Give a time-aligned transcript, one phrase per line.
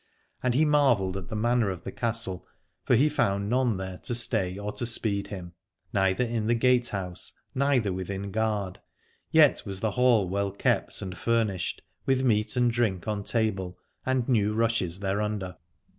[0.41, 2.47] And he marvelled at the manner of the castle,
[2.85, 5.53] for he found none there to stay or to speed him,
[5.93, 8.81] neither in the gatehouse neither within guard:
[9.29, 13.77] yet was the hall well kept and fur nished, with meat and drink on table
[14.03, 15.57] and new rushes thereunder.